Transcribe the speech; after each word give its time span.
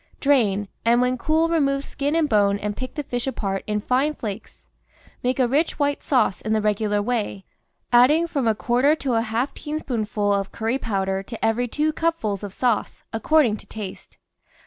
Drain, 0.19 0.67
and 0.83 0.99
when 0.99 1.15
cool 1.15 1.47
remove 1.47 1.85
skin 1.85 2.15
and 2.15 2.27
bone 2.27 2.57
and 2.57 2.75
pick 2.75 2.95
the 2.95 3.03
fish 3.03 3.27
apart 3.27 3.63
in 3.67 3.79
fine 3.81 4.15
flakes. 4.15 4.67
^lake 5.23 5.37
a 5.37 5.47
rich 5.47 5.77
white 5.77 6.01
sauce 6.01 6.41
in 6.41 6.53
the 6.53 6.59
regular 6.59 7.03
way, 7.03 7.45
adding 7.93 8.25
from 8.25 8.47
a 8.47 8.55
quarter 8.55 8.95
to 8.95 9.13
a 9.13 9.21
half 9.21 9.53
teaspoonful 9.53 10.33
of 10.33 10.51
curry 10.51 10.79
powder 10.79 11.21
to 11.21 11.45
every 11.45 11.67
two 11.67 11.93
cupfuls 11.93 12.41
of 12.41 12.51
sauce, 12.51 13.03
according 13.13 13.57
to 13.57 13.67
taste. 13.67 14.17